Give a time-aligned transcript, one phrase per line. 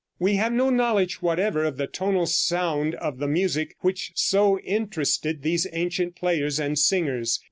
[0.17, 5.43] We have no knowledge whatever of the tonal sound of the music which so interested
[5.43, 7.39] these ancient players and singers.